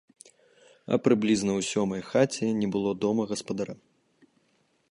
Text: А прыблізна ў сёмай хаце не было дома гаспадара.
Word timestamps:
А 0.95 0.97
прыблізна 1.07 1.51
ў 1.59 1.67
сёмай 1.71 2.01
хаце 2.11 2.47
не 2.63 2.67
было 2.77 2.89
дома 3.05 3.23
гаспадара. 3.33 3.75